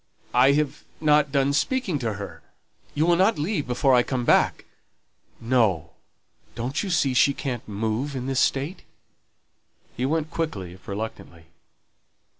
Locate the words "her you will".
2.13-3.15